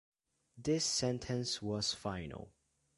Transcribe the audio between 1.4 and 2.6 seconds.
was final.